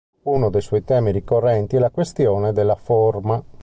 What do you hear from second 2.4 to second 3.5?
della "forma".